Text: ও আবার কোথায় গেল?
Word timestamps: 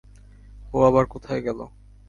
ও 0.73 0.77
আবার 0.83 1.05
কোথায় 1.05 1.41
গেল? 1.41 1.59